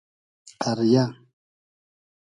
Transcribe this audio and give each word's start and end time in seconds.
قئریۂ 0.61 1.03